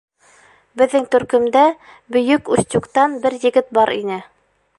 [0.81, 1.65] —Беҙҙең төркөмдә
[2.15, 4.19] Бөйөк Устюгтан бер егет бар ине.